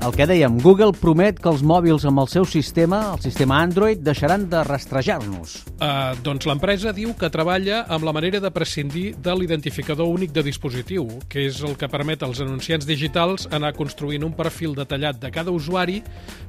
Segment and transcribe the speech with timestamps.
[0.00, 4.00] El que dèiem, Google promet que els mòbils amb el seu sistema, el sistema Android,
[4.00, 5.58] deixaran de rastrejar-nos.
[5.76, 10.46] Uh, doncs l'empresa diu que treballa amb la manera de prescindir de l'identificador únic de
[10.46, 15.28] dispositiu, que és el que permet als anunciants digitals anar construint un perfil detallat de
[15.34, 16.00] cada usuari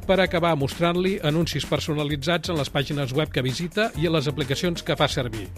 [0.08, 4.80] per acabar mostrant-li anuncis personalitzats en les pàgines web que visita i en les aplicacions
[4.80, 5.50] que fa servir.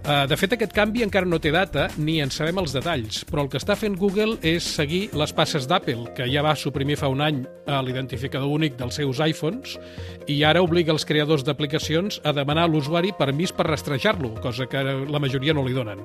[0.00, 3.44] Uh, de fet, aquest canvi encara no té data ni en sabem els detalls, però
[3.44, 7.10] el que està fent Google és seguir les passes d'Apple, que ja va suprimir fa
[7.12, 9.76] un any a l'identificador únic dels seus iPhones
[10.24, 14.80] i ara obliga els creadors d'aplicacions a demanar a l'usuari permís per rastrejar-lo, cosa que
[14.80, 16.00] la majoria no li donen.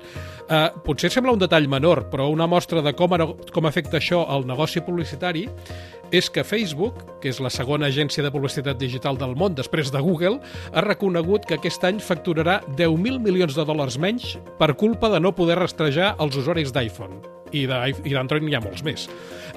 [0.49, 3.15] Uh, potser sembla un detall menor, però una mostra de com,
[3.47, 5.47] com afecta això al negoci publicitari
[6.11, 10.01] és que Facebook, que és la segona agència de publicitat digital del món després de
[10.01, 10.39] Google,
[10.73, 15.35] ha reconegut que aquest any facturarà 10.000 milions de dòlars menys per culpa de no
[15.35, 19.07] poder rastrejar els usuaris d'iPhone i d'Android n'hi ha molts més.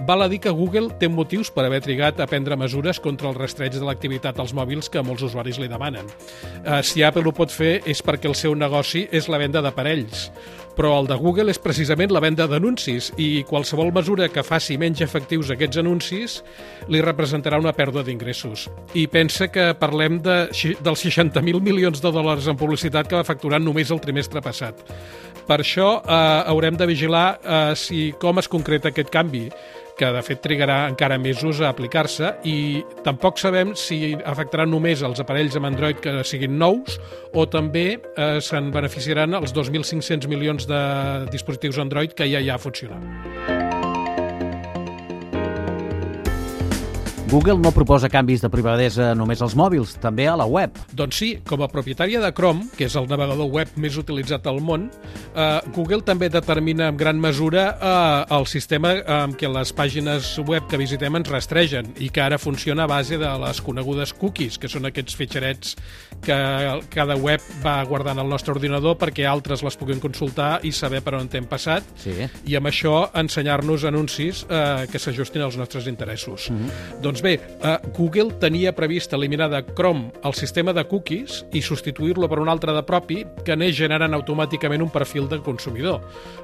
[0.07, 3.39] Val a dir que Google té motius per haver trigat a prendre mesures contra el
[3.39, 6.07] rastreig de l'activitat als mòbils que molts usuaris li demanen.
[6.63, 10.29] Uh, si Apple ho pot fer és perquè el seu negoci és la venda d'aparells,
[10.79, 15.03] però el de Google és precisament la venda d'anuncis i qualsevol mesura que faci menys
[15.03, 16.37] efectius aquests anuncis
[16.87, 18.69] li representarà una pèrdua d'ingressos.
[18.95, 23.59] I pensa que parlem de, dels 60.000 milions de dòlars en publicitat que va facturar
[23.59, 24.87] només el trimestre passat.
[25.49, 26.15] Per això eh,
[26.53, 29.47] haurem de vigilar eh, si com es concreta aquest canvi,
[29.99, 35.19] que de fet trigarà encara mesos a aplicar-se i tampoc sabem si afectarà només els
[35.25, 37.01] aparells amb Android que siguin nous
[37.35, 40.83] o també eh, se'n beneficiaran els 2.500 milions de
[41.35, 43.67] dispositius Android que ja hi ha funcionant.
[47.29, 50.73] Google no proposa canvis de privadesa només als mòbils, també a la web.
[50.97, 54.63] Doncs sí, com a propietària de Chrome, que és el navegador web més utilitzat al
[54.65, 54.87] món,
[55.39, 60.67] eh, Google també determina en gran mesura eh, el sistema amb què les pàgines web
[60.71, 64.71] que visitem ens rastregen i que ara funciona a base de les conegudes cookies, que
[64.71, 65.77] són aquests fitxerets
[66.25, 66.37] que
[66.91, 71.15] cada web va guardant al nostre ordinador perquè altres les puguin consultar i saber per
[71.19, 72.15] on hem passat sí.
[72.49, 76.51] i amb això ensenyar-nos anuncis eh, que s'ajustin als nostres interessos.
[76.51, 77.03] Mm -hmm.
[77.03, 82.29] Doncs bé, eh, Google tenia previst eliminar de Chrome el sistema de cookies i substituir-lo
[82.29, 86.03] per un altre de propi que anés generant automàticament un perfil de consumidor.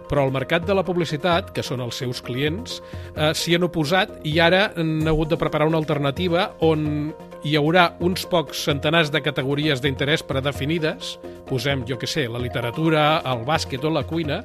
[0.09, 2.81] Però el mercat de la publicitat, que són els seus clients,
[3.15, 7.91] eh, s'hi han oposat i ara han hagut de preparar una alternativa on hi haurà
[8.01, 11.19] uns pocs centenars de categories d'interès predefinides,
[11.49, 14.43] posem, jo que sé, la literatura, el bàsquet o la cuina,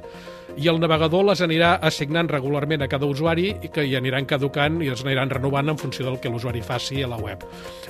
[0.56, 4.80] i el navegador les anirà assignant regularment a cada usuari i que hi aniran caducant
[4.82, 7.44] i es aniran renovant en funció del que l'usuari faci a la web.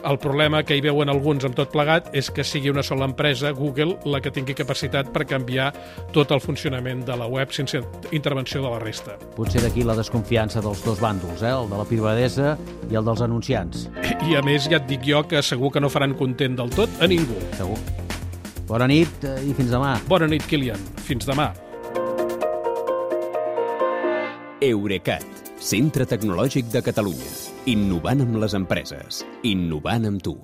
[0.07, 3.53] El problema que hi veuen alguns amb tot plegat és que sigui una sola empresa,
[3.57, 5.71] Google, la que tingui capacitat per canviar
[6.15, 9.17] tot el funcionament de la web sense intervenció de la resta.
[9.37, 11.55] Potser d'aquí la desconfiança dels dos bàndols, eh?
[11.55, 12.57] el de la privadesa
[12.91, 13.89] i el dels anunciants.
[14.29, 17.03] I a més ja et dic jo que segur que no faran content del tot
[17.03, 17.39] a ningú.
[17.59, 18.00] Segur.
[18.71, 19.97] Bona nit eh, i fins demà.
[20.07, 20.79] Bona nit, Kilian.
[21.03, 21.49] Fins demà.
[24.63, 25.27] Eurecat,
[25.59, 27.33] centre tecnològic de Catalunya.
[27.75, 29.25] Innovant amb les empreses.
[29.51, 30.37] Innovant amb tu.